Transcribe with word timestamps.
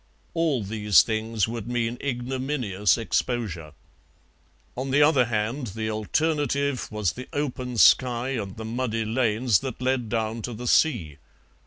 All 0.33 0.63
these 0.63 1.03
things 1.03 1.47
would 1.47 1.67
mean 1.67 1.99
ignominious 2.03 2.97
exposure. 2.97 3.73
On 4.75 4.89
the 4.89 5.03
other 5.03 5.25
hand, 5.25 5.67
the 5.77 5.91
alternative 5.91 6.91
was 6.91 7.11
the 7.11 7.29
open 7.33 7.77
sky 7.77 8.29
and 8.29 8.57
the 8.57 8.65
muddy 8.65 9.05
lanes 9.05 9.59
that 9.59 9.79
led 9.79 10.09
down 10.09 10.41
to 10.41 10.55
the 10.55 10.65
sea. 10.67 11.17